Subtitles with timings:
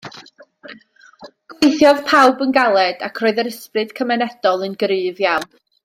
[1.51, 5.51] Gweithiodd pawb yn galed ac roedd yr ysbryd cymunedol yn gryf iawn